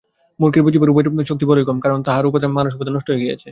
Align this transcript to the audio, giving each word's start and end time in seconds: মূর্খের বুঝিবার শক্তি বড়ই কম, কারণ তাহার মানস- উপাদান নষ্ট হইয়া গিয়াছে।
মূর্খের 0.39 0.63
বুঝিবার 0.63 0.89
শক্তি 1.23 1.45
বড়ই 1.45 1.65
কম, 1.65 1.79
কারণ 1.79 2.03
তাহার 2.03 2.25
মানস- 2.51 2.75
উপাদান 2.75 2.95
নষ্ট 2.95 3.09
হইয়া 3.09 3.19
গিয়াছে। 3.19 3.49